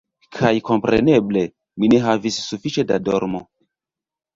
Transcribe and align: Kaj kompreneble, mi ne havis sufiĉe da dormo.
Kaj 0.37 0.53
kompreneble, 0.69 1.45
mi 1.85 1.93
ne 1.95 2.03
havis 2.09 2.43
sufiĉe 2.49 2.91
da 2.95 3.03
dormo. 3.13 3.49